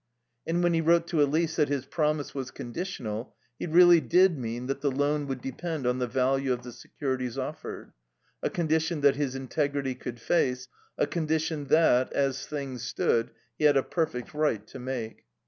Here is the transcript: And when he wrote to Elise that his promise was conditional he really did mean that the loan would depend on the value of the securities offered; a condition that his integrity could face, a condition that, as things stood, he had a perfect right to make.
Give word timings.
And 0.47 0.63
when 0.63 0.73
he 0.73 0.81
wrote 0.81 1.05
to 1.09 1.21
Elise 1.21 1.57
that 1.57 1.69
his 1.69 1.85
promise 1.85 2.33
was 2.33 2.49
conditional 2.49 3.35
he 3.59 3.67
really 3.67 4.01
did 4.01 4.35
mean 4.35 4.65
that 4.65 4.81
the 4.81 4.89
loan 4.89 5.27
would 5.27 5.41
depend 5.43 5.85
on 5.85 5.99
the 5.99 6.07
value 6.07 6.51
of 6.51 6.63
the 6.63 6.71
securities 6.71 7.37
offered; 7.37 7.93
a 8.41 8.49
condition 8.49 9.01
that 9.01 9.15
his 9.15 9.35
integrity 9.35 9.93
could 9.93 10.19
face, 10.19 10.67
a 10.97 11.05
condition 11.05 11.65
that, 11.65 12.11
as 12.13 12.47
things 12.47 12.81
stood, 12.81 13.29
he 13.59 13.65
had 13.65 13.77
a 13.77 13.83
perfect 13.83 14.33
right 14.33 14.65
to 14.69 14.79
make. 14.79 15.25